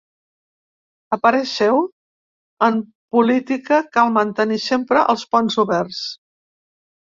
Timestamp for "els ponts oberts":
5.15-6.05